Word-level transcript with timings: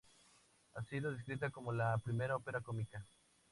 Ha 0.73 0.81
sido 0.85 1.11
descrita 1.11 1.51
como 1.51 1.71
la 1.71 1.95
"primera 1.99 2.35
ópera 2.35 2.61
cómica". 2.61 3.05